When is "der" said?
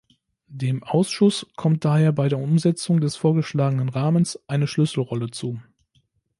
2.27-2.39